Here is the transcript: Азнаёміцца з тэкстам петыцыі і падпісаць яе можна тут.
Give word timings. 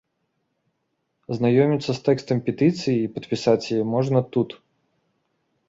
Азнаёміцца 1.35 1.91
з 1.99 2.03
тэкстам 2.09 2.37
петыцыі 2.49 2.97
і 3.03 3.11
падпісаць 3.19 3.61
яе 3.77 3.81
можна 3.95 4.19
тут. 4.35 4.49